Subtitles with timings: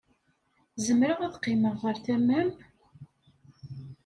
[0.85, 2.49] Zemreɣ ad qqimeɣ ɣer tama-m?